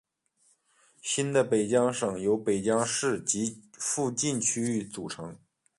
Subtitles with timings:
[1.03, 5.37] 新的北江省由北江市及其附近区域组成。